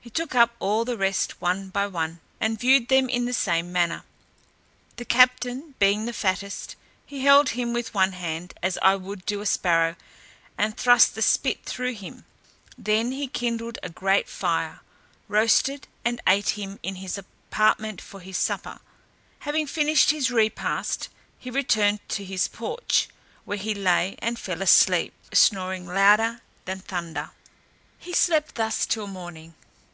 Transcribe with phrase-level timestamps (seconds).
[0.00, 3.72] He took up all the rest one by one, and viewed them in the same
[3.72, 4.04] manner.
[4.94, 9.40] The captain being the fattest, he held him with one hand, as I would do
[9.40, 9.96] a sparrow,
[10.56, 12.26] and thrust a spit through him;
[12.76, 14.82] he then kindled a great fire,
[15.26, 18.78] roasted, and ate him in his apartment for his supper.
[19.40, 21.08] Having finished his repast,
[21.40, 23.08] he returned to his porch,
[23.44, 27.32] where he lay and fell asleep, snoring louder than thunder.
[27.98, 29.54] He slept thus till morning.